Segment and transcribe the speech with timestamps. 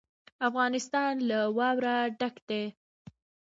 [0.49, 2.63] افغانستان له واوره ډک دی.